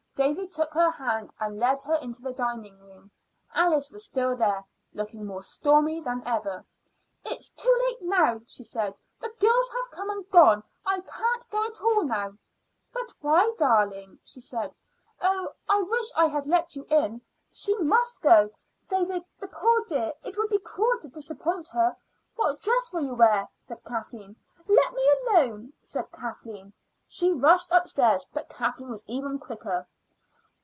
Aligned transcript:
David 0.13 0.51
took 0.51 0.71
her 0.73 0.91
hand 0.91 1.33
and 1.39 1.57
led 1.57 1.81
her 1.81 1.95
into 1.95 2.21
the 2.21 2.33
dining 2.33 2.77
room. 2.79 3.09
Alice 3.55 3.89
was 3.91 4.03
still 4.03 4.35
there, 4.35 4.63
looking 4.93 5.25
more 5.25 5.41
stormy 5.41 5.99
than 5.99 6.21
ever. 6.27 6.63
"It's 7.25 7.49
too 7.49 7.75
late 7.87 8.03
now," 8.03 8.41
she 8.45 8.61
said; 8.63 8.93
"the 9.19 9.33
girls 9.39 9.71
have 9.71 9.89
come 9.89 10.11
and 10.11 10.29
gone. 10.29 10.63
I 10.85 10.99
can't 10.99 11.49
go 11.49 11.63
at 11.65 11.81
all 11.81 12.03
now." 12.03 12.33
"But 12.93 13.11
why, 13.21 13.51
darling?" 13.57 14.19
said 14.23 14.43
Kathleen. 14.51 14.73
"Oh! 15.21 15.47
I 15.67 15.81
wish 15.81 16.11
I 16.15 16.27
had 16.27 16.45
let 16.45 16.75
you 16.75 16.85
in. 16.91 17.21
She 17.51 17.75
must 17.77 18.21
go, 18.21 18.51
David, 18.87 19.25
the 19.39 19.47
poor 19.47 19.83
dear. 19.85 20.13
It 20.21 20.37
would 20.37 20.49
be 20.49 20.59
cruel 20.59 20.99
to 20.99 21.07
disappoint 21.07 21.67
her. 21.69 21.95
What 22.35 22.61
dress 22.61 22.91
will 22.93 23.03
you 23.05 23.15
wear?" 23.15 23.49
said 23.59 23.83
Kathleen. 23.85 24.35
"Let 24.67 24.93
me 24.93 25.11
alone," 25.25 25.73
said 25.81 26.05
Alice. 26.21 26.45
She 27.07 27.31
rushed 27.31 27.69
upstairs, 27.71 28.27
but 28.31 28.49
Kathleen 28.49 28.91
was 28.91 29.05
even 29.07 29.39
quicker. 29.39 29.87